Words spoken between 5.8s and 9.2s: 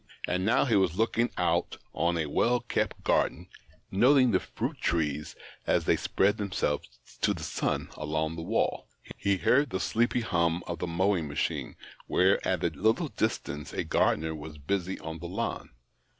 they spread themselves to the sun along the wall. He THE OCTAVE